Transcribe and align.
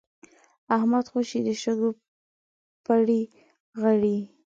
احمد 0.75 1.05
خوشی 1.11 1.39
د 1.47 1.49
شګو 1.61 1.89
پړي 2.85 3.21
غړي. 3.81 4.17